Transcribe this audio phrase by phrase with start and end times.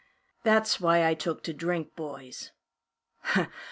[0.41, 2.49] "That's why I took to drink, boys.